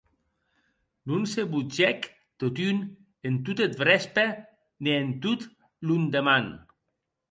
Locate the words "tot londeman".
5.23-6.45